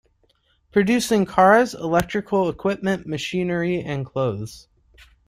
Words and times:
Producing 0.71 1.27
cars, 1.27 1.75
electrical 1.75 2.49
equipment, 2.49 3.05
machinery 3.05 3.81
and 3.83 4.03
clothes. 4.03 4.67